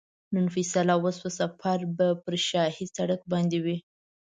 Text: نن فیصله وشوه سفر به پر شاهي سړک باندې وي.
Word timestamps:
نن 0.33 0.45
فیصله 0.55 0.93
وشوه 1.03 1.31
سفر 1.39 1.79
به 1.97 2.07
پر 2.23 2.33
شاهي 2.47 2.85
سړک 2.95 3.21
باندې 3.31 3.57
وي. 3.65 3.77